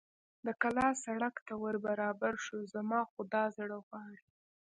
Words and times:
د 0.45 0.47
کلا 0.61 0.87
سړک 1.03 1.35
ته 1.47 1.53
ور 1.61 1.75
برابر 1.87 2.33
شو، 2.45 2.57
زما 2.73 3.01
خو 3.09 3.19
دا 3.33 3.43
زړه 3.57 3.77
غواړي. 3.85 4.23